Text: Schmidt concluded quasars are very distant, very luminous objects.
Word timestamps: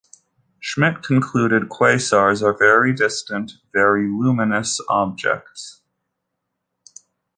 Schmidt 0.59 1.03
concluded 1.03 1.69
quasars 1.69 2.41
are 2.41 2.57
very 2.57 2.91
distant, 2.91 3.51
very 3.71 4.07
luminous 4.07 4.81
objects. 4.89 5.83